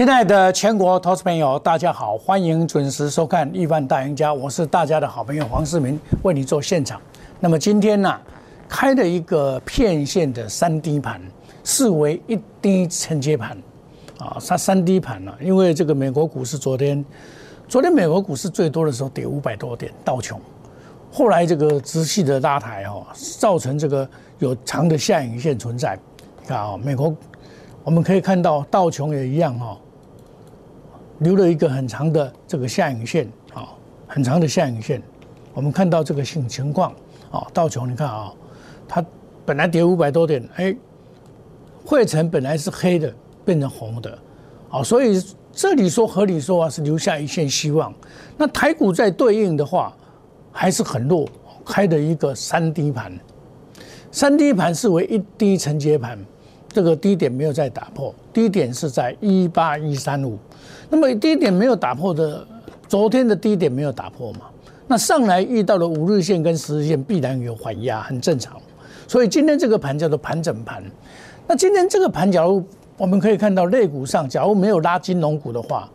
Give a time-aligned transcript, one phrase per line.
[0.00, 6.98] 亲爱的全国投资朋友，大家好，欢迎准时收看《亿万大赢家》，我是大家的好朋友黄世明，为你做现场。
[7.38, 8.18] 那么今天呢，
[8.66, 11.20] 开了一个片线的三低盘，
[11.64, 13.50] 视为一低承接盘，
[14.18, 17.04] 啊，它三低盘呢，因为这个美国股市昨天，
[17.68, 20.40] 昨天美国股市最多的时候跌五百多点，道琼，
[21.12, 23.06] 后来这个直系的拉抬哦，
[23.38, 24.08] 造成这个
[24.38, 25.94] 有长的下影线存在，
[26.40, 27.14] 你看啊，美国。
[27.82, 29.74] 我们可以看到道琼也一样哈，
[31.20, 33.68] 留了一个很长的这个下影线啊，
[34.06, 35.02] 很长的下影线。
[35.54, 36.92] 我们看到这个情情况
[37.30, 38.32] 啊，道琼你看啊，
[38.86, 39.04] 它
[39.46, 40.74] 本来跌五百多点，哎，
[41.84, 43.12] 汇成本来是黑的，
[43.44, 44.18] 变成红的，
[44.70, 47.92] 啊，所以这里说合理说啊是留下一线希望。
[48.36, 49.94] 那台股在对应的话
[50.52, 51.28] 还是很弱，
[51.64, 53.12] 开的一个三低盘，
[54.10, 56.18] 三低盘是为一低承接盘。
[56.72, 60.38] 这个低点没有再打破，低点是在一八一三五，
[60.88, 62.46] 那么低点没有打破的，
[62.88, 64.42] 昨天的低点没有打破嘛？
[64.86, 68.56] 那上来遇到了五日线跟十日线，必然有缓压，很正常。
[69.06, 70.82] 所以今天这个盘叫做盘整盘。
[71.46, 72.64] 那今天这个盘，假如
[72.96, 75.88] 我们可以看到类股上，假如没有拉金融股的话，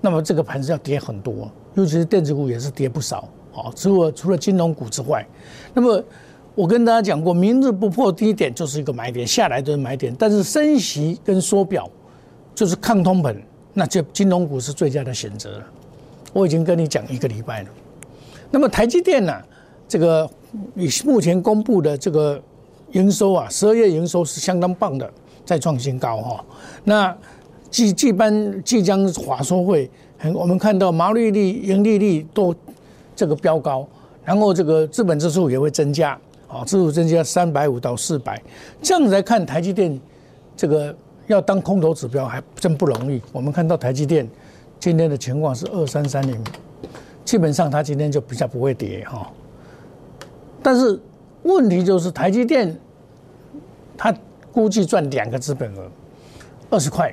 [0.00, 3.72] 那么这个盘是要跌很多，尤其是电子股也是跌不少好。
[3.74, 5.26] 除了除了金融股之外，
[5.74, 6.02] 那么。
[6.56, 10.12] 我跟大家讲过，明日不破低点就是一个买点，下来都是买点。
[10.18, 11.88] 但是升息跟缩表
[12.54, 13.36] 就是抗通膨，
[13.74, 15.64] 那就金融股是最佳的选择了。
[16.32, 17.68] 我已经跟你讲一个礼拜了。
[18.50, 19.34] 那么台积电呢？
[19.86, 20.28] 这个
[20.74, 22.42] 以目前公布的这个
[22.92, 25.08] 营收啊，十二月营收是相当棒的，
[25.44, 26.44] 再创新高哈。
[26.84, 27.14] 那
[27.70, 29.90] 即即班即将华说会，
[30.34, 32.54] 我们看到毛利率、盈利率都
[33.14, 33.86] 这个飙高，
[34.24, 36.18] 然后这个资本支出也会增加。
[36.48, 38.40] 啊，指数增加三百五到四百，
[38.80, 40.00] 这样子来看，台积电
[40.56, 40.94] 这个
[41.26, 43.20] 要当空头指标还真不容易。
[43.32, 44.28] 我们看到台积电
[44.78, 46.40] 今天的情况是二三三零，
[47.24, 49.30] 基本上它今天就比较不会跌哈。
[50.62, 50.98] 但是
[51.42, 52.78] 问题就是台积电，
[53.96, 54.14] 它
[54.52, 55.90] 估计赚两个资本额
[56.70, 57.12] 二十块，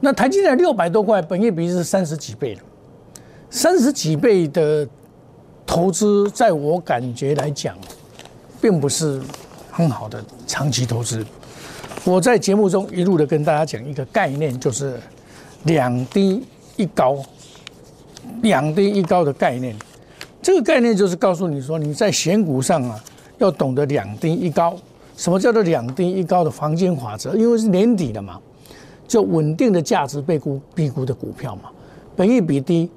[0.00, 2.62] 那台积电六百多块，本业比是三十几倍的，
[3.50, 4.88] 三十几倍的
[5.66, 7.76] 投资，在我感觉来讲。
[8.62, 9.20] 并不是
[9.72, 11.26] 很好的长期投资。
[12.04, 14.98] 我在节目中一路的跟大家讲一个概念，就是
[15.64, 16.46] 两低
[16.76, 17.18] 一高，
[18.40, 19.74] 两低一高的概念。
[20.40, 23.04] 这个概念就是告诉你说，你在选股上啊，
[23.38, 24.76] 要懂得两低一高。
[25.16, 27.34] 什么叫做两低一高的黄金法则？
[27.34, 28.40] 因为是年底了嘛，
[29.08, 31.70] 就稳定的价值被估低估的股票嘛，
[32.16, 32.88] 本益比低，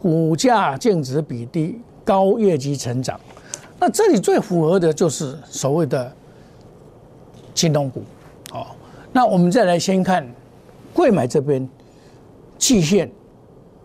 [0.00, 3.18] 股价净值比低，高业绩成长。
[3.80, 6.12] 那这里最符合的就是所谓的
[7.54, 8.02] 金融股，
[8.52, 8.66] 哦，
[9.12, 10.26] 那我们再来先看
[10.92, 11.68] 贵买这边，
[12.58, 13.10] 季线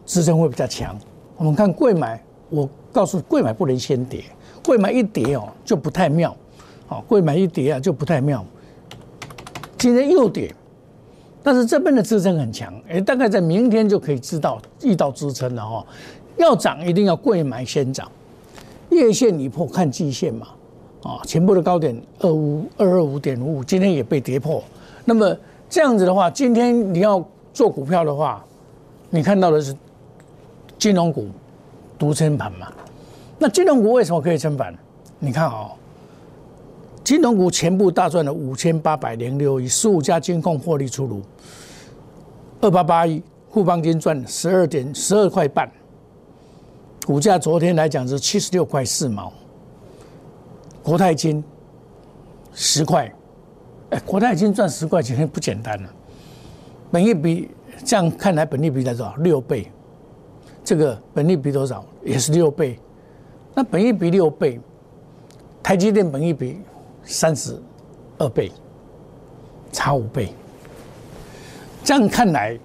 [0.05, 0.97] 支撑会比较强。
[1.37, 4.23] 我们看贵买，我告诉贵买不能先跌，
[4.65, 6.35] 贵买一跌哦就不太妙，
[6.87, 8.43] 哦，贵买一跌啊就不太妙。
[9.77, 10.53] 今天又跌，
[11.43, 15.85] 但是这边的支撑很强，哎，大概在明天就可以知道遇到支撑了哈。
[16.37, 18.11] 要涨一定要贵买先涨。
[18.93, 20.47] 月线你破看季线嘛，
[21.03, 24.63] 啊，前部的高点二五二二五点五五，今天也被跌破。
[25.05, 25.35] 那么
[25.69, 28.43] 这样子的话，今天你要做股票的话，
[29.09, 29.75] 你看到的是
[30.77, 31.27] 金融股
[31.97, 32.71] 独撑盘嘛？
[33.39, 34.73] 那金融股为什么可以撑盘？
[35.19, 35.71] 你看啊，
[37.03, 41.21] 金融股全部大赚了五千八百零六亿，十五家金控获利出炉，
[42.61, 43.21] 二八八亿，
[43.51, 45.69] 富邦金赚十二点十二块半。
[47.05, 49.31] 股价昨天来讲是七十六块四毛，
[50.81, 51.43] 国泰金
[52.53, 53.13] 十块，
[53.89, 55.89] 哎，国泰金赚十块钱不简单了。
[56.91, 57.51] 本益比
[57.83, 59.13] 这样看来，本利比多少？
[59.17, 59.69] 六倍。
[60.63, 61.83] 这个本利比多少？
[62.05, 62.79] 也是六倍。
[63.53, 64.59] 那本益比六倍，
[65.61, 66.61] 台积电本益比
[67.03, 67.61] 三十
[68.17, 68.49] 二倍，
[69.73, 70.33] 差五倍。
[71.83, 72.57] 这样看来，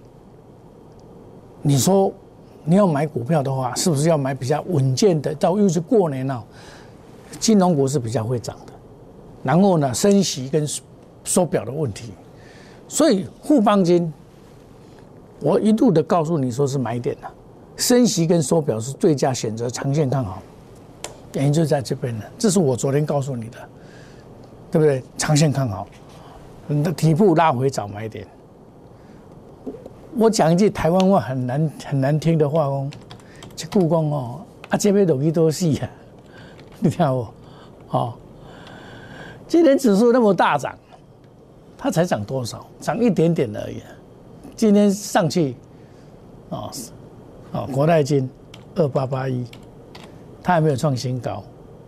[1.61, 2.13] 你说？
[2.69, 5.35] 你要买股票的话，是不是要买比较稳健的？
[5.37, 6.45] 到又是过年了，
[7.41, 8.73] 金融股是比较会涨的。
[9.43, 10.69] 然后呢，升息跟
[11.25, 12.13] 缩表的问题，
[12.87, 14.13] 所以富邦金，
[15.41, 17.33] 我一度的告诉你说是买点了。
[17.79, 20.43] 升息跟缩表是最佳选择，长线看好，
[21.33, 22.25] 原因就在这边了。
[22.39, 23.57] 这是我昨天告诉你的，
[24.71, 25.03] 对不对？
[25.17, 25.87] 长线看好，
[26.67, 28.27] 你的底部拉回找买点。
[30.19, 32.91] 我讲一句台湾话很难很难听的话哦，
[33.55, 35.89] 这故宫哦，啊这边东西都是啊，
[36.81, 37.33] 你听我，
[37.91, 38.15] 哦，
[39.47, 40.77] 今天指数那么大涨，
[41.79, 42.67] 它才涨多少？
[42.81, 43.81] 涨一点点而已，
[44.57, 45.55] 今天上去，
[46.49, 46.69] 哦，
[47.53, 48.29] 哦，国泰金
[48.75, 49.47] 二八八一，
[50.43, 51.45] 它还没有创新高，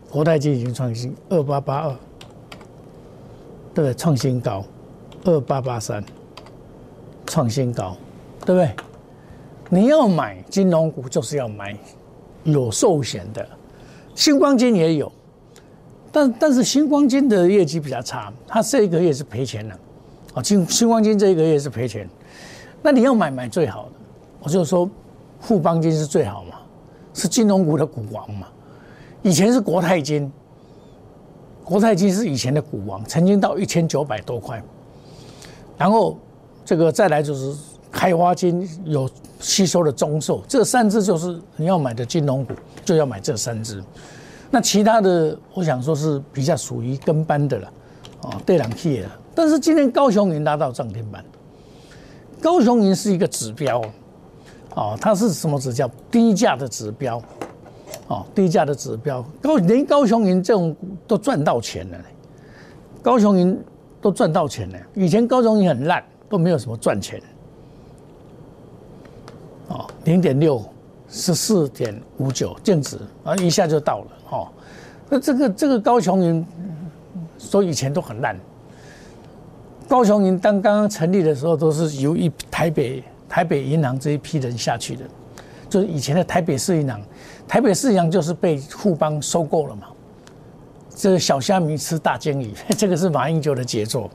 [0.08, 1.96] 国泰金已经创新二八八二，
[3.74, 3.94] 对不对？
[3.94, 4.64] 创新高
[5.24, 6.04] 二八八三，
[7.26, 7.96] 创新高，
[8.44, 8.74] 对不对？
[9.68, 11.76] 你要买金融股，就是要买
[12.44, 13.46] 有寿险的，
[14.14, 15.10] 星光金也有。
[16.12, 19.78] 但但是星光金的业绩比较差，它这个月是赔钱的，
[20.34, 22.08] 啊，星星光金这一个月是赔钱，
[22.82, 23.92] 那你要买买最好的，
[24.42, 24.90] 我就说
[25.38, 26.56] 富邦金是最好嘛，
[27.14, 28.48] 是金融股的股王嘛，
[29.22, 30.32] 以前是国泰金，
[31.62, 34.60] 国泰金是以前的股王，曾经到一千九百多块，
[35.78, 36.18] 然后
[36.64, 37.54] 这个再来就是
[37.90, 39.08] 开花金有
[39.40, 42.54] 吸收的中寿，这三只就是你要买的金融股，
[42.84, 43.82] 就要买这三只。
[44.50, 47.72] 那其他的，我想说是比较属于跟班的了，
[48.22, 49.08] 哦，对两 K 的。
[49.34, 51.24] 但是今天高雄银拉到涨停板，
[52.40, 53.80] 高雄银是一个指标，
[54.74, 55.88] 哦，它是什么指标？
[56.10, 57.22] 低价的指标，
[58.08, 59.24] 哦，低价的指标。
[59.40, 60.74] 高连高雄银这种
[61.06, 61.98] 都赚到钱了，
[63.02, 63.58] 高雄银
[64.00, 64.78] 都赚到钱了。
[64.94, 67.22] 以前高雄银很烂，都没有什么赚钱，
[70.04, 70.64] 零点六。
[71.12, 74.46] 十四点五九净值啊，一下就到了哦。
[75.08, 76.46] 那这个这个高雄银
[77.36, 78.38] 说以前都很烂。
[79.88, 85.04] 高雄银当刚刚成立的时候，都是由一台北台北银行这一批人下去的，
[85.68, 87.00] 就是以前的台北市银行。
[87.48, 89.88] 台北市银行就是被富邦收购了嘛。
[90.94, 94.08] 这个小虾米吃大鲸鱼， 这个是马英九的杰作，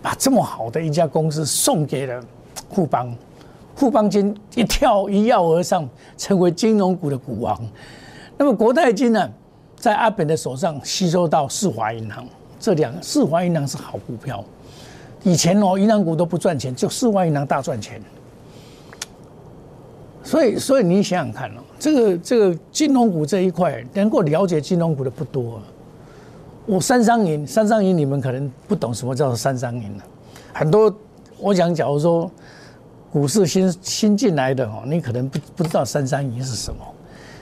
[0.00, 2.24] 把这么好的一家公司送给了
[2.70, 3.14] 富邦。
[3.76, 7.60] 富邦金一跳一跃而上，成为金融股的股王。
[8.36, 9.28] 那么国泰金呢，
[9.76, 12.24] 在阿本的手上吸收到世华银行，
[12.60, 14.44] 这两世华银行是好股票。
[15.24, 18.00] 以前哦，银行股都不赚钱，就世华银行大赚钱。
[20.22, 25.60] 所以，所以你想想看哦，这个这个金融股这一块，能够了解金融股的不多。
[26.66, 30.04] 我三商银，三商银你们可能不懂什么叫做三商银了。
[30.52, 30.94] 很多，
[31.38, 32.30] 我讲，假如说。
[33.14, 36.80] 股市新新进来的哦，你可能不不知道三三零是什么。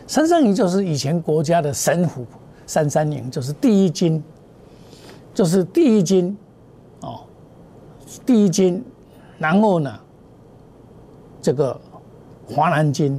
[0.06, 2.26] 三三零就是以前国家的神虎，
[2.66, 4.22] 三三零就是第一金，
[5.32, 6.36] 就是第一金
[7.00, 7.20] 哦，
[8.26, 8.84] 第一金，
[9.38, 9.98] 然后呢，
[11.40, 11.80] 这个
[12.46, 13.18] 华南金，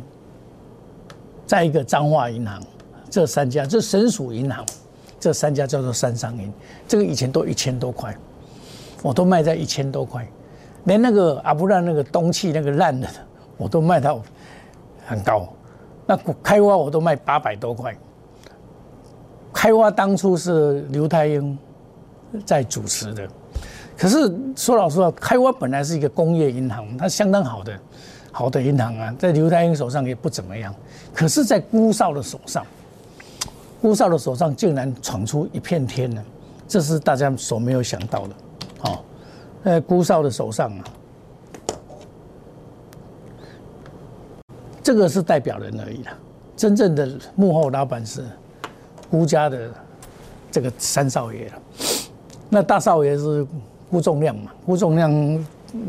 [1.47, 2.61] 再一个彰化银行，
[3.09, 4.63] 这三家这神属银行，
[5.19, 6.53] 这三家叫做三三银。
[6.87, 8.15] 这个以前都一千多块，
[9.01, 10.23] 我都卖在一千多块。
[10.85, 13.07] 连那个阿布兰那个东气那个烂的，
[13.57, 14.21] 我都卖到
[15.05, 15.47] 很高。
[16.05, 17.95] 那开挖我都卖八百多块。
[19.53, 21.57] 开挖当初是刘太英
[22.45, 23.27] 在主持的，
[23.95, 27.79] 可是说老实话，开挖本来是一个工业银行，它相当好的
[28.31, 30.73] 好的银行啊，在刘太英手上也不怎么样。
[31.13, 32.65] 可是，在辜少的手上，
[33.79, 36.21] 辜少的手上竟然闯出一片天呢，
[36.67, 38.35] 这是大家所没有想到的，
[38.81, 38.99] 哦。
[39.63, 40.83] 在辜少的手上啊，
[44.83, 46.11] 这个是代表人而已啦。
[46.57, 48.25] 真正的幕后老板是
[49.09, 49.69] 辜家的
[50.51, 51.53] 这个三少爷了。
[52.49, 53.47] 那大少爷是
[53.89, 54.51] 辜仲亮嘛？
[54.65, 55.09] 辜仲亮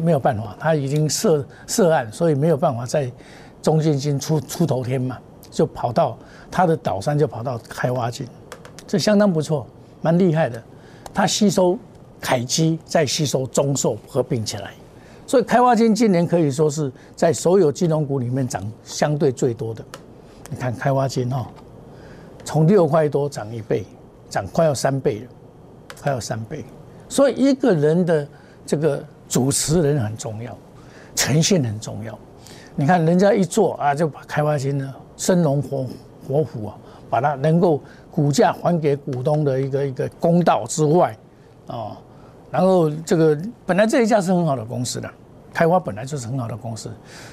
[0.03, 3.11] 没有办法，他已经涉涉案，所以没有办法在
[3.61, 5.19] 中信金出出头天嘛，
[5.51, 6.17] 就跑到
[6.51, 8.27] 他的岛上，就跑到开挖金，
[8.87, 9.67] 这相当不错，
[10.01, 10.63] 蛮厉害的。
[11.13, 11.77] 他吸收。
[12.25, 14.73] 凯基再吸收中寿合并起来，
[15.27, 19.85] 所以开发金今年可以说是在所有金融股里面涨相对最多的。
[20.49, 21.47] 你看开发金哈，
[22.43, 23.85] 从六块多涨一倍，
[24.31, 25.27] 涨快要三倍了，
[26.01, 26.65] 快要三倍。
[27.11, 28.27] 所以一个人的
[28.65, 30.57] 这个主持人很重要，
[31.15, 32.19] 呈现很重要。
[32.75, 35.87] 你看人家一做啊，就把开发金呢生龙活
[36.27, 36.77] 活虎啊，
[37.11, 41.15] 把它能够股价还给股东的一个一个公道之外，
[41.67, 41.95] 哦。
[42.55, 45.11] 然后这个本来这一家是很好的公司的，
[45.53, 46.89] 开发本来就是很好的公司，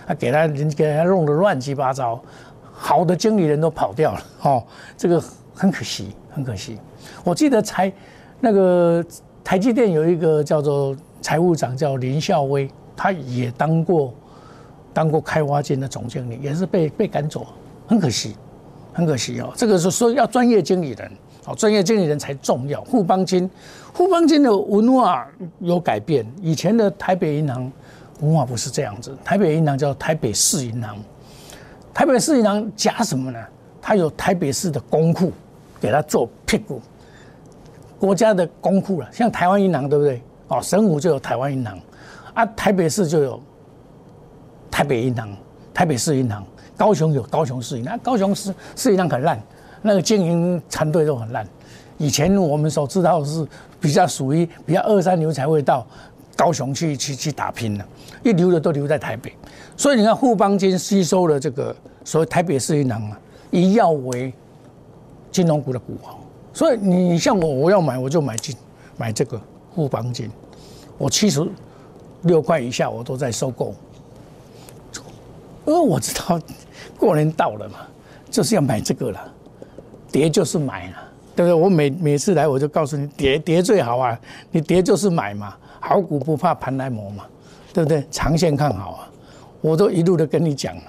[0.07, 2.19] 他给他人给他弄得乱七八糟，
[2.71, 4.63] 好的经理人都跑掉了，哦，
[4.97, 5.23] 这个
[5.53, 6.79] 很可惜，很可惜。
[7.23, 7.93] 我记得财
[8.39, 9.05] 那个
[9.43, 14.11] 台积电有一个叫做财务长叫林孝威，他也当过
[14.91, 17.45] 当过开发金的总经理，也是被被赶走，
[17.85, 18.35] 很可惜，
[18.91, 19.53] 很可惜哦。
[19.55, 21.11] 这个是说要专业经理人。
[21.43, 22.83] 好，专业经理人才重要。
[22.83, 23.49] 富邦金，
[23.93, 25.27] 富邦金的文化
[25.59, 26.25] 有改变。
[26.41, 27.71] 以前的台北银行
[28.19, 30.95] 文化不是这样子，台北银行叫台北市银行。
[31.93, 33.39] 台北市银行加什么呢？
[33.81, 35.31] 它有台北市的公库，
[35.79, 36.79] 给它做屁股。
[37.99, 40.21] 国家的公库了，像台湾银行对不对？
[40.47, 41.79] 哦，神武就有台湾银行，
[42.33, 43.41] 啊，台北市就有
[44.69, 45.35] 台北银行、
[45.73, 46.45] 台北市银行，
[46.77, 49.41] 高雄有高雄市银行，高雄市市银行很烂，
[49.81, 51.47] 那个经营团队都很烂。
[51.97, 53.45] 以前我们所知道是
[53.79, 55.85] 比较属于比较二三流才会到
[56.35, 57.85] 高雄去去去打拼的，
[58.23, 59.31] 一流的都留在台北。
[59.77, 63.19] 所以你看富邦金吸收了这个所谓台北市银行啊，
[63.51, 64.33] 以药为
[65.31, 66.15] 金融股的股王。
[66.53, 68.55] 所以你像我，我要买我就买金
[68.97, 69.39] 买这个
[69.75, 70.29] 富邦金，
[70.97, 71.47] 我七十
[72.23, 73.73] 六块以下我都在收购。
[75.65, 76.41] 因为我知道
[76.97, 77.79] 过年到了嘛，
[78.29, 79.33] 就是要买这个了，
[80.11, 80.97] 跌就是买了，
[81.35, 81.53] 对不对？
[81.53, 84.19] 我每每次来我就告诉你，跌跌最好啊，
[84.51, 87.25] 你跌就是买嘛，好股不怕盘来磨嘛，
[87.73, 88.05] 对不对？
[88.11, 89.09] 长线看好啊，
[89.61, 90.83] 我都一路的跟你讲了，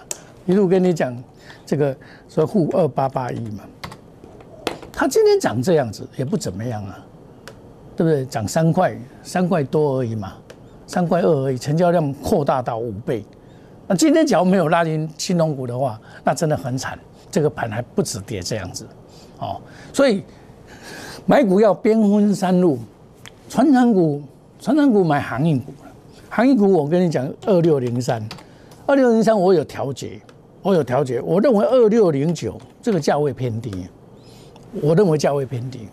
[0.46, 1.16] 一路跟你讲
[1.64, 1.96] 这个
[2.28, 3.64] 说沪二八八一嘛，
[4.92, 6.98] 它今天涨这样子也不怎么样啊，
[7.96, 8.26] 对不对？
[8.26, 10.32] 涨三块三块多而已嘛，
[10.86, 13.24] 三块二而已，成交量扩大到五倍。
[13.86, 16.98] 那今天假如没有拉进新龙股的话，那真的很惨。
[17.30, 18.86] 这个盘还不止跌这样子，
[19.42, 19.60] 哦，
[19.92, 20.22] 所以
[21.26, 22.78] 买股要边分三路，
[23.48, 24.22] 船长股，
[24.60, 25.72] 船长股买航运股
[26.30, 28.26] 航运股我跟你讲，二六零三，
[28.86, 30.20] 二六零三我有调节，
[30.62, 33.88] 我有调节，我认为二六零九这个价位偏低，
[34.80, 35.88] 我认为价位偏低，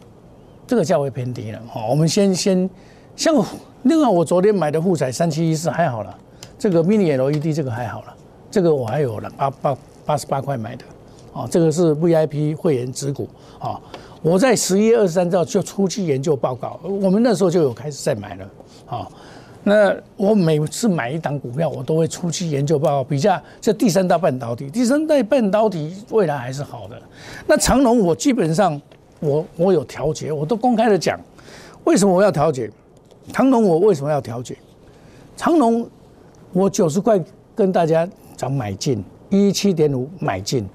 [0.67, 1.59] 这个价位偏低了。
[1.67, 2.69] 好，我们先先
[3.15, 3.35] 像
[3.83, 6.17] 另外我昨天买的富彩三七一四还好了。
[6.57, 8.13] 这个 mini LED 这个还好了，
[8.51, 10.83] 这个我还有了八八八十八块买的，
[11.33, 13.27] 啊，这个是 VIP 会员持股
[13.59, 13.79] 啊。
[14.21, 18.49] 我在十一月二十三号就初期研究报告，我们那时候就有开始在买了，
[18.85, 19.07] 啊，
[19.63, 27.01] 那我每次买一档股票，我都会初期研究报告比较这第三代半导体，第三代半导体未来还是好的。
[27.47, 28.81] 那长隆我基本上
[29.19, 31.19] 我我有调节，我都公开的讲，
[31.85, 32.69] 为什么我要调节？
[33.31, 34.57] 长隆我为什么要调节？
[35.37, 35.87] 长隆。
[36.51, 40.67] 我九十块跟大家讲买进，一七点五买进，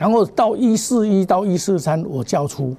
[0.00, 2.74] 然后到一四一到一四三我交出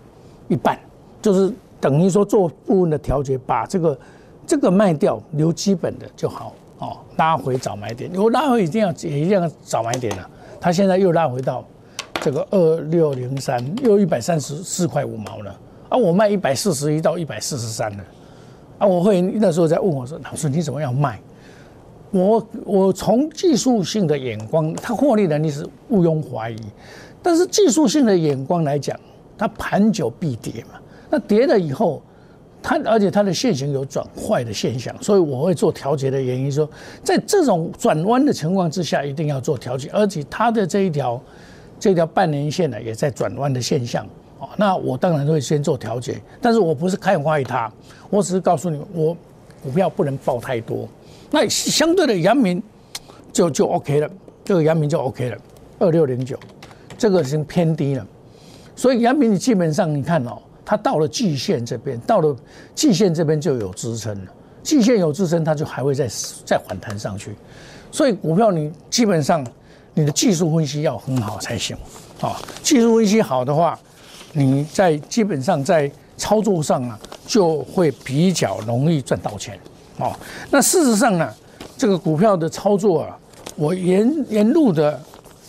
[0.48, 0.76] 一半，
[1.22, 4.00] 就是等于说做部分的调节，把这个
[4.48, 6.98] 这个卖掉，留基本的就好哦。
[7.18, 10.28] 拉回早买点，我拉回一定要也一定要早买点了。
[10.60, 11.64] 它现在又拉回到
[12.16, 15.56] 这个二六零三，又一百三十四块五毛了
[15.90, 15.96] 啊！
[15.96, 18.04] 我卖一百四十一到一百四十三了
[18.80, 18.88] 啊！
[18.88, 21.22] 我会那时候在问我说：“老师，你怎么要卖？”
[22.10, 26.60] 我我从技术性的眼光，它获利能力是毋庸怀疑，
[27.22, 29.00] 但是技术性的眼光来讲，
[29.38, 30.80] 它盘久必跌嘛。
[31.10, 32.02] 那跌了以后，
[32.64, 36.70] 它而且它的线型有转坏的现象，所以我会做调节的原因说，
[37.04, 41.22] 在这种转弯的情况之下，一定要做调节，而且它的这一条
[41.80, 44.06] 这条半年线呢也在转弯的现象
[44.40, 44.48] 哦。
[44.58, 47.72] 那我当然会先做调节，但是我不是看坏它，
[48.10, 49.18] 我只是告诉你，我
[49.62, 50.88] 股票不能报太多。
[51.30, 52.62] 那相对的阳明
[53.34, 54.10] 就就 OK 了，
[54.46, 55.38] 这个阳明就 OK 了，
[55.80, 56.38] 二六零九，
[57.02, 58.06] 这个已经偏低了，
[58.76, 62.36] 所以阳明你基本上你看哦，它到了季线这边，到了
[62.76, 64.32] 季线这边就有支撑了，
[64.62, 66.08] 季线有支撑，它就还会再
[66.46, 67.32] 再反弹上去，
[67.92, 69.44] 所以股票你基本上
[69.96, 71.76] 你的技术分析要很好才行。
[72.22, 73.80] 啊，技术分析好的话，
[74.32, 79.60] 你在基本上在操作上啊就会比较容易赚到钱。
[79.98, 80.16] 哦，
[80.52, 81.28] 那事实上呢，
[81.76, 83.18] 这个股票的操作啊，
[83.56, 85.02] 我沿沿路的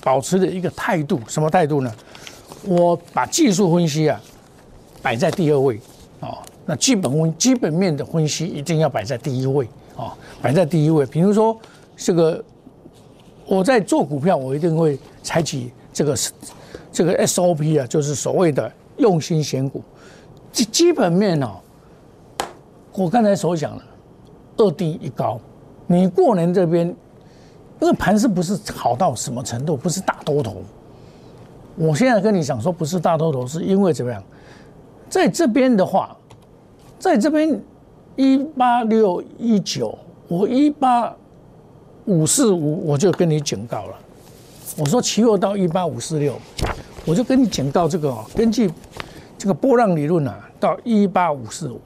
[0.02, 1.92] 保持的一个态度，什么态度呢？
[2.64, 4.20] 我把技术分析啊
[5.00, 5.80] 摆在第二位，
[6.20, 9.66] 哦，那基本分基本面的分析一定要摆在第一位，
[9.96, 11.06] 哦，摆在第一位。
[11.06, 11.56] 比如说
[11.96, 12.44] 这个
[13.46, 16.16] 我在做股票，我一定会采取这个
[16.92, 19.82] 这个 SOP 啊，就是所谓的用心选股。
[20.52, 21.56] 基基本面哦，
[22.92, 23.84] 我刚才所讲的。
[24.58, 25.40] 二低一高，
[25.86, 26.94] 你过年这边，
[27.82, 30.62] 因为盘势不是好到什么程度，不是大多头。
[31.74, 34.22] 我现在跟你讲说不是大多头，是因为怎么样？
[35.10, 36.16] 在这边的话，
[36.96, 37.60] 在这边
[38.14, 39.98] 一八六一九，
[40.28, 41.12] 我一八
[42.04, 43.96] 五四五，我就跟你警告了。
[44.78, 46.34] 我说期货到一八五四六，
[47.04, 48.70] 我就跟你警告这个哦，根据
[49.36, 51.80] 这个波浪理论啊，到一八五四五。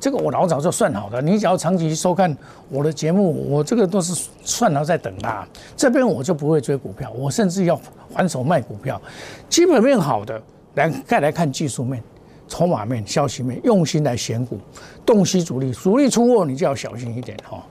[0.00, 2.34] 这个我老早就算好的，你只要长期收看
[2.70, 5.46] 我的节目，我这个都是算好在等它。
[5.76, 7.78] 这边我就不会追股票，我甚至要
[8.14, 9.00] 还手卖股票。
[9.48, 10.40] 基本面好的，
[10.74, 12.02] 来再来看技术面、
[12.48, 14.58] 筹码面、消息面，用心来选股，
[15.04, 17.62] 洞悉主力，主力出货你就要小心一点哈。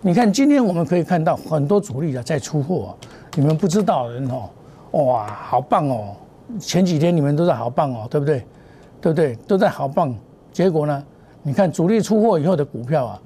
[0.00, 2.96] 你看今天我们可以看到很多主力啊在出货，
[3.34, 4.48] 你们不知道的人哦，
[5.04, 6.14] 哇，好棒哦！
[6.60, 8.44] 前几天你们都在好棒哦，对不对？
[9.00, 9.34] 对不对？
[9.48, 10.14] 都在好棒，
[10.52, 11.04] 结果呢？
[11.42, 13.22] 你看主力出货以后的股票啊，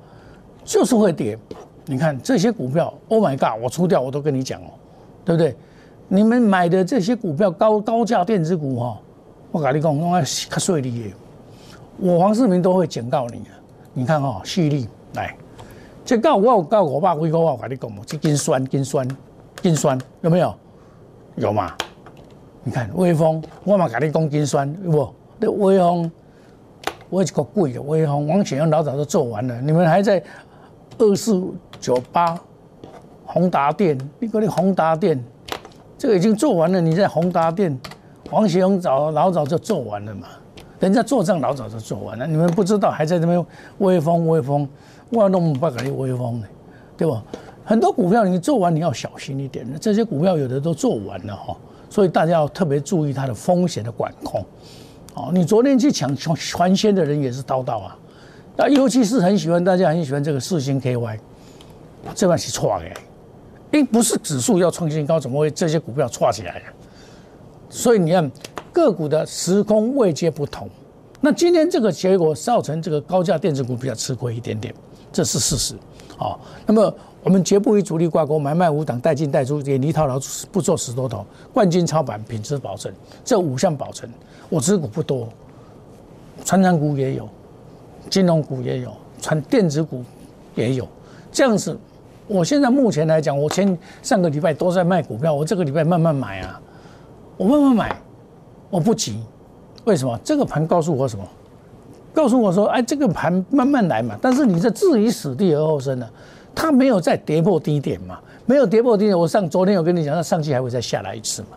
[0.65, 1.39] 就是会跌，
[1.85, 4.71] 你看这些股票，Oh my God，我出掉我都跟你讲哦，
[5.25, 5.55] 对不对？
[6.09, 8.99] 你们买的这些股票高高价电子股哈，
[9.51, 11.11] 我跟你讲，我较税利的，
[11.99, 13.43] 我黄世明都会警告你。
[13.93, 15.37] 你看哈，蓄力来，
[16.05, 19.09] 这告我有告我爸辉哥，我跟你讲，这金酸金酸
[19.61, 20.55] 金酸有没有？
[21.37, 21.73] 有嘛？
[22.63, 25.09] 你看威风，我嘛跟你讲金酸有不？
[25.41, 26.11] 这威风，
[27.09, 30.23] 我一个贵的威风，王显阳老早都做完了，你们还在
[30.99, 31.43] 二四
[31.81, 32.39] 九八
[33.25, 35.23] 宏达店，你讲你宏达店。
[35.99, 37.79] 这个已经做完了，你在宏达店，
[38.31, 40.27] 王学荣早老早就做完了嘛，
[40.79, 43.47] 人家做账老早就做完了，你们不知道还在那边
[43.79, 44.69] 威风威风，
[45.11, 46.47] 我弄不给你威风呢，
[46.99, 47.23] 对吧？
[47.65, 51.57] 很多股票你做完你要小心一点，这些股票有的都做完了哈，
[51.89, 54.45] 所以大家要特别注意它的风险的管控。
[55.17, 57.97] 哦，你昨天去抢传鲜的人也是叨叨啊，
[58.55, 61.19] 那尤其是很喜欢大家很喜欢这个四星 KY，
[62.15, 62.87] 这把是错的。
[63.73, 66.63] 哎，不是指数要创新高，怎么会这些股票错起来
[67.71, 68.31] 所以你看
[68.73, 70.69] 个股的时空位阶不同，
[71.21, 74.73] 那今天这个结果造成这个高价电子股比较吃亏一点点，
[75.11, 75.75] 这是事实。
[76.19, 76.95] 好，那么
[77.27, 80.17] 我们绝不与主力挂钩，买卖无挡，带进带出，远离套牢，
[80.53, 82.93] 不做死多头，冠军操盘，品质保证，
[83.25, 84.09] 这五项保证。
[84.49, 85.27] 我持股不多，
[86.45, 87.29] 传长股也有，
[88.09, 90.05] 金融股也有，传电子股
[90.55, 90.87] 也有，
[91.33, 91.77] 这样子。
[92.29, 96.61] 我现在目前来讲，我前上个礼拜都在卖股票，我这个礼拜慢慢买啊，
[97.37, 98.01] 我慢慢买，
[98.71, 99.19] 我不急。
[99.83, 100.17] 为什么？
[100.23, 101.25] 这个盘告诉我什么？
[102.15, 104.17] 告诉我说，哎，这个盘慢慢来嘛。
[104.23, 106.09] 但是你这置于死地而后生呢？
[106.57, 108.19] 它没有再跌破低点嘛？
[108.47, 111.49] 没有跌破低点，我上昨天有跟你讲，那上期还会再下来一次嘛？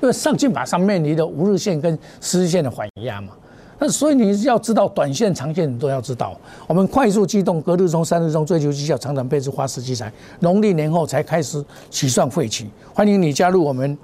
[0.00, 3.32] 因为上期马上面临的五日线跟十日线的缓压嘛。
[3.78, 6.38] 那所以你要知道，短线、长线你都要知道。
[6.68, 10.12] 我们快速机动，隔日中、三日中追求绩效，常常配置花时机财。
[10.38, 12.70] 农历年后才开始起算废期。
[12.94, 13.98] 欢迎你加入我们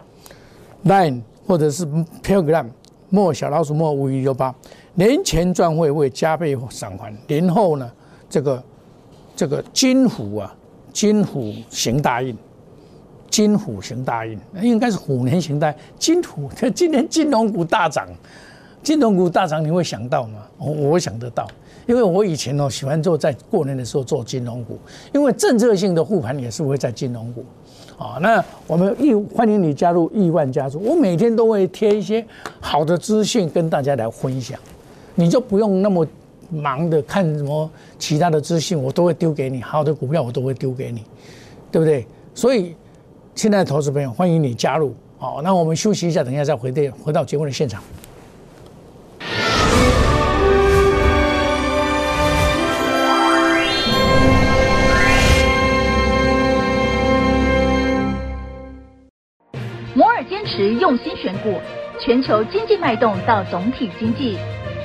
[0.85, 1.87] Line 或者是
[2.21, 2.67] Telegram，
[3.11, 4.53] 莫小老鼠莫五一六八。
[4.95, 7.89] 年前赚会会加倍返还，年后呢，
[8.29, 8.61] 这个
[9.41, 10.55] 这个金虎啊，
[10.93, 12.37] 金虎行大运，
[13.31, 16.51] 金虎行大运，应该是虎年行大金虎。
[16.75, 18.07] 今年金融股大涨。
[18.83, 20.43] 金融股大涨，你会想到吗？
[20.59, 21.49] 我我想得到，
[21.87, 24.79] 因为我以前哦喜欢做在过年的时候做金融股，
[25.15, 27.43] 因为政策性的护盘也是会在金融股。
[27.97, 32.23] 啊，那我们亿欢迎你加入亿万家族，我每天都会贴一些
[32.61, 34.61] 好的资讯跟大家来分享，
[35.15, 36.07] 你就不用那么
[36.51, 41.05] 忙的看什么其他的资讯，我都会丢给你，好的股票我都会丢给你，
[41.71, 42.07] 对不对？
[42.35, 42.75] 所以，
[43.35, 44.95] 现在投资朋友，欢迎你加入。
[45.19, 47.83] 好，那我们休息一下，等一下再回电回到节目的现场。
[59.93, 61.61] 摩尔坚持用心选股，
[62.01, 64.39] 全球经济脉动到总体经济，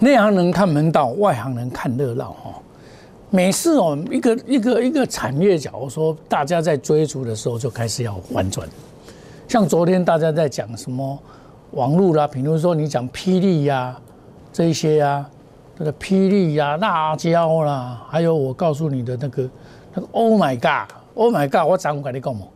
[0.00, 2.54] 内行人看门道，外行人看热闹哈。
[3.30, 8.66] 每次哦，一个一个一个产业，假如说大家在追逐的时候，就开始要反转。
[9.48, 11.18] 像昨天大家在讲什么
[11.72, 13.98] 网络啦，比如说你讲霹雳呀
[14.52, 15.28] 这一些啊，
[15.76, 19.50] 那个霹雳呀、辣椒啦，还有我告诉你的那个
[19.94, 22.46] 那个 Oh my God，Oh my God，我怎么跟你讲嘛？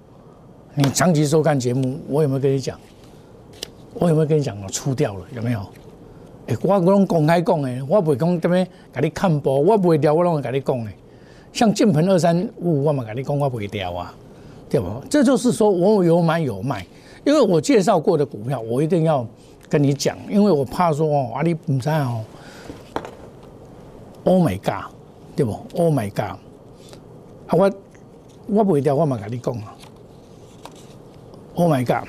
[0.75, 2.79] 你长期收看节目，我有没有跟你讲？
[3.95, 5.21] 我有没有跟你讲我出掉了？
[5.35, 5.61] 有没有？
[6.49, 10.93] 哎，我拢公开讲诶，我不会讲这边给你看播，我不会调，我拢会跟你讲诶。
[11.53, 14.15] 像键盘二三五，我嘛跟你讲，我不会调啊，
[14.69, 14.87] 对不？
[15.09, 16.85] 这就是说我有买有卖，
[17.25, 19.27] 因为我介绍过的股票，我一定要
[19.69, 22.25] 跟你讲，因为我怕说哦，阿里不知哦
[24.25, 24.91] ，Oh my God，
[25.37, 26.39] 对不？Oh my God，
[27.47, 27.71] 啊我
[28.47, 29.77] 我不会调，我嘛跟你讲啊
[31.55, 32.09] ，Oh my God。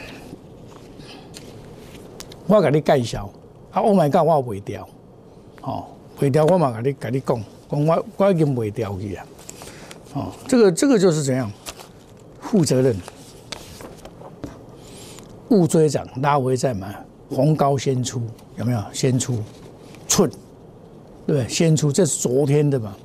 [2.47, 3.29] 我给你介绍，
[3.73, 4.87] 啊，Oh my God，我卖掉，
[5.63, 5.85] 哦，
[6.19, 9.25] 卖掉我嘛给你跟你讲，讲我我已经卖掉去啊，
[10.13, 11.51] 哦，这个这个就是怎样
[12.39, 12.95] 负责任，
[15.49, 18.21] 勿追涨，拉回再买，红高先出，
[18.57, 18.83] 有没有？
[18.93, 19.39] 先出，
[20.07, 20.29] 寸，
[21.25, 21.49] 对对？
[21.49, 22.95] 先出，这是昨天的嘛？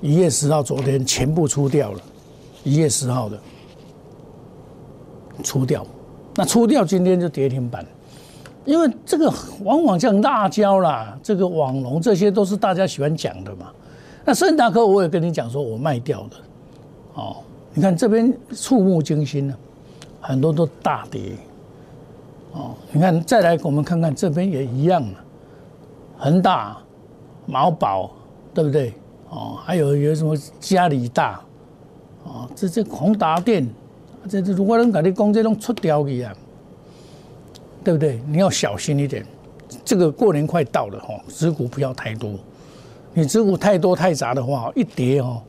[0.00, 2.00] 一月十号，昨天全部出掉了，
[2.64, 3.38] 一月十号的
[5.42, 5.86] 出掉，
[6.34, 7.86] 那出掉今天就跌停板。
[8.66, 13.70] 因为这个往往像辣椒啦，这个网龙，这些都是大家喜欢讲的嘛。
[14.24, 16.36] 那圣达科我也跟你讲说，我卖掉的，
[17.14, 17.36] 哦，
[17.72, 19.56] 你看这边触目惊心啊，
[20.20, 21.36] 很多都大跌，
[22.52, 25.24] 哦，你看再来我们看看这边也一样了，
[26.18, 26.76] 恒大、
[27.46, 28.10] 毛宝，
[28.52, 28.92] 对不对？
[29.30, 31.40] 哦，还有有什么嘉里大，
[32.24, 33.64] 哦，这这宏达电，
[34.28, 36.34] 这这如果能跟你讲，这种出掉去啊。
[37.86, 38.20] 对不对？
[38.26, 39.24] 你要小心一点。
[39.84, 42.34] 这个过年快到了哈，持股不要太多。
[43.14, 45.40] 你持股太多太杂的话，一跌哦，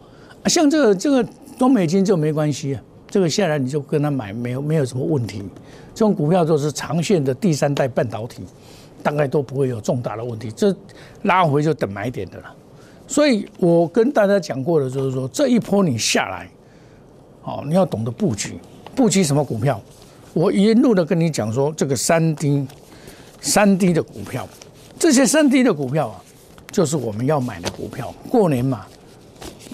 [0.45, 2.77] 像这个这个多美金就没关系。
[3.09, 5.41] 这个下来你就跟他买，没有没有什么问题。
[5.95, 8.43] 这种股票都是长线的第三代半导体，
[9.01, 10.51] 大概都不会有重大的问题。
[10.51, 10.75] 这
[11.23, 12.53] 拉回就等买点的了。
[13.07, 16.47] 所以我跟大家讲过的，就是说这一波你下来，
[17.41, 18.59] 哦，你要懂得布局，
[18.95, 19.81] 布局什么股票？
[20.37, 22.63] 我一路的跟你讲说，这个三 D、
[23.41, 24.47] 三 D 的股票，
[24.99, 26.21] 这些三 D 的股票啊，
[26.71, 28.13] 就是我们要买的股票。
[28.29, 28.85] 过年嘛，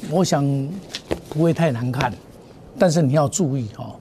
[0.10, 0.42] 我想
[1.28, 2.14] 不会太难看，
[2.80, 3.94] 但是你要注意哈，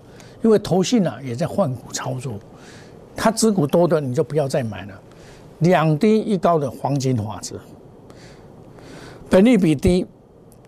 [0.45, 2.35] 因为投信啊也在换股操作，
[3.17, 4.95] 它持股多的你就不要再买了。
[5.59, 7.57] 两低一高的黄金法则，
[9.29, 10.07] 本利比低。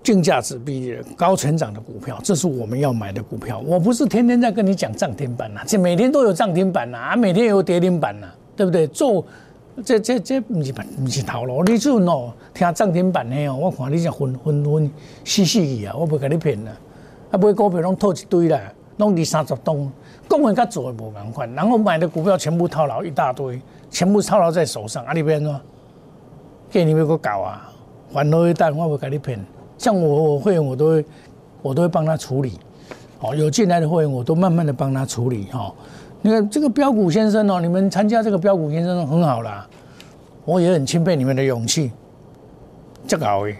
[0.04, 3.58] 净价值比高成长的股票，这是我们要买的股票。
[3.64, 8.86] 我不是天天在跟你讲涨停板呐，这每天都有涨停板呐，啊，每天有跌停板呐，对不对？
[8.88, 9.24] 做
[9.82, 14.90] 这这这不是不是套路，你就喏听涨停板的哦，我看你这分分分
[15.24, 16.72] 细细去啊，我不跟你骗啦。
[17.30, 18.60] 啊，买股票拢套一堆啦，
[18.98, 19.90] 拢二三十栋，
[20.28, 21.50] 讲的跟做的无同款。
[21.54, 23.58] 然后买的股票全部套牢一大堆，
[23.90, 25.58] 全部套牢在手上，啊，你边喏，
[26.70, 27.72] 给你们个搞啊，
[28.12, 29.42] 还了一单，我不跟你骗。
[29.78, 31.04] 像我我会员我都会
[31.62, 32.58] 我都会帮他处理，
[33.20, 35.72] 哦，有进来的会员我都慢慢的帮他处理哈。
[36.22, 39.66] 你看这个标股先生哦，你们参加这个标股先生很好啦，
[40.44, 41.90] 我也很钦佩你们的勇气。
[43.06, 43.56] 这个位，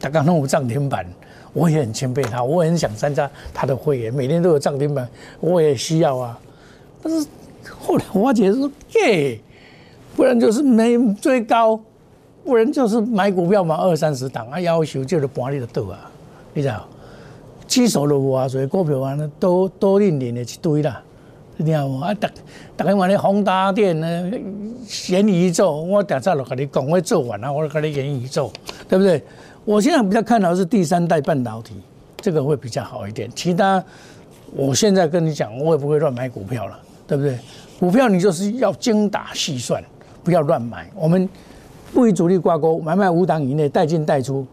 [0.00, 1.06] 他刚刚有涨停板，
[1.52, 6.38] 我也很钦佩他，我也很想参加他的会员，每天都有涨停板，我也需要啊。
[7.00, 7.26] 但是
[7.78, 9.38] 后来我姐说，耶，
[10.16, 11.80] 不然就是没最高。
[12.44, 16.10] 不然就是买股票嘛，二三十档啊，要求就是盘你的倒啊，
[16.52, 16.86] 你知道？
[17.68, 21.00] 起手都无啊，所以股票啊，都都零零的一堆啦，
[21.56, 22.00] 你知道无？
[22.00, 22.28] 啊，大
[22.76, 24.30] 大家话你宏达电呢，
[25.08, 28.52] 元宇宙，我等下就跟你讲，我做完了，我跟你元宇宙，
[28.88, 29.22] 对不对？
[29.64, 31.74] 我现在比较看好是第三代半导体，
[32.20, 33.30] 这个会比较好一点。
[33.34, 33.82] 其他，
[34.54, 37.38] 我现在跟你讲，我也不会乱买股票了，对不对？
[37.78, 39.82] 股票你就是要精打细算，
[40.22, 40.90] 不要乱买。
[40.94, 41.26] 我们。
[41.92, 44.46] 不与主力挂钩，买卖五档以内，带进带出，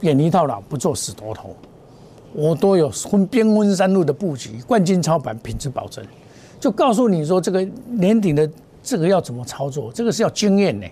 [0.00, 1.54] 远离套牢，不做死多头。
[2.32, 6.04] 我都有分边分三路的布局，冠军操盘，品质保证。
[6.60, 8.48] 就告诉你说，这个年底的
[8.82, 10.86] 这个要怎么操作，这个是要经验呢，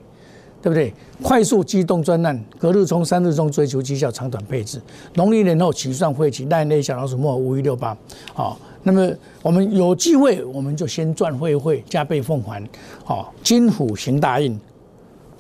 [0.63, 0.93] 对不对？
[1.23, 4.81] 快速机动专案，隔日冲，三日中追求绩效，长短配置。
[5.15, 7.97] 农历年后起算会期，那那小老鼠末五一六八。
[8.33, 9.09] 好，那么
[9.43, 12.63] 我们有机会，我们就先赚会会，加倍奉还。
[13.05, 14.59] 好，金虎行大运。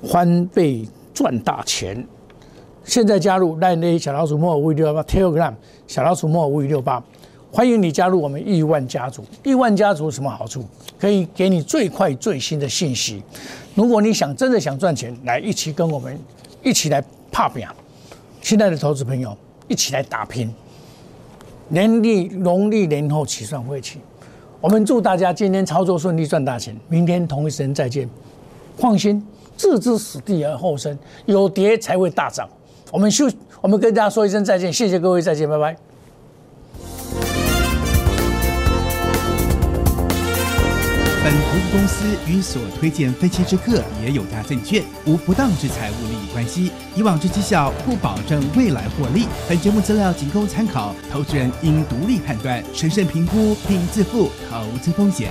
[0.03, 2.07] 翻倍赚大钱！
[2.85, 5.53] 现在加入赖内小老鼠莫五五六八 Telegram
[5.87, 7.03] 小老鼠莫五五六八，
[7.51, 9.25] 欢迎你加入我们亿万家族。
[9.43, 10.65] 亿万家族什么好处？
[10.99, 13.23] 可以给你最快最新的信息。
[13.75, 16.17] 如果你想真的想赚钱，来一起跟我们
[16.63, 17.75] 一起来怕表。
[18.41, 20.49] 亲爱的投资朋友，一起来打拼。
[21.69, 23.99] 年历农历年后起算会期，
[24.61, 26.77] 我们祝大家今天操作顺利赚大钱。
[26.89, 28.09] 明天同一时间再见，
[28.77, 29.21] 放心。
[29.57, 32.49] 置之死地而后生，有跌才会大涨。
[32.92, 33.29] 我们休，
[33.61, 35.77] 我们跟大家说一声再见，谢谢各位，再见，拜拜。
[41.25, 49.27] 本投资公司与所推荐分期之客也有大证券无不当之财务利益关系，以往之绩效不保证未来获利。
[49.49, 55.31] 本节目资料仅供参考，投资人应独立判断、审慎评估并自负投资风险。